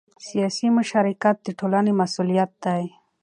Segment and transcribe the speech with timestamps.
[0.27, 2.83] سیاسي مشارکت د ټولنې مسؤلیت دی